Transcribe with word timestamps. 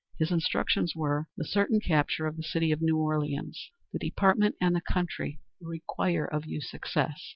His 0.17 0.31
instructions 0.31 0.95
were, 0.95 1.27
"The 1.37 1.45
certain 1.45 1.79
capture 1.79 2.25
of 2.25 2.35
the 2.35 2.41
city 2.41 2.71
of 2.71 2.81
New 2.81 2.97
Orleans. 2.97 3.69
The 3.93 3.99
Department 3.99 4.55
and 4.59 4.75
the 4.75 4.81
country 4.81 5.39
require 5.59 6.25
of 6.25 6.43
you 6.47 6.59
success.... 6.59 7.21